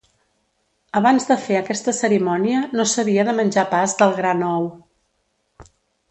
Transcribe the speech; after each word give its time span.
Abans 0.99 1.27
de 1.31 1.35
fer 1.41 1.57
aquesta 1.57 1.93
cerimònia 1.97 2.61
no 2.79 2.85
s'havia 2.93 3.25
de 3.27 3.35
menjar 3.41 3.65
pas 3.75 3.93
del 3.99 4.15
gra 4.21 4.31
nou. 4.39 4.65